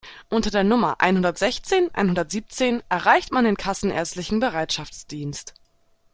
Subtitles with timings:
[0.29, 5.53] Unter der Nummer einhundertsechzehn einhundertsiebzehn erreicht man den kassenärztlichen Bereitschaftsdienst.